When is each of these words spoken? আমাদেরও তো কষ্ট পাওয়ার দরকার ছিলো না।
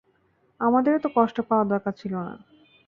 আমাদেরও 0.59 0.99
তো 0.99 1.09
কষ্ট 1.15 1.37
পাওয়ার 1.41 1.67
দরকার 1.67 1.93
ছিলো 1.93 2.19
না। 2.27 2.33